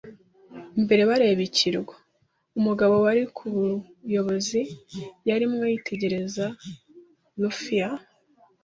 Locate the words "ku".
3.35-3.43